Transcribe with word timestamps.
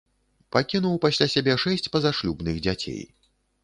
Пакінуў 0.55 0.95
пасля 1.05 1.29
сябе 1.35 1.53
шэсць 1.67 1.89
пазашлюбных 1.97 2.55
дзяцей. 2.67 3.03